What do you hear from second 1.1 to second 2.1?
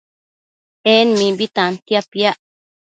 mimbi tantia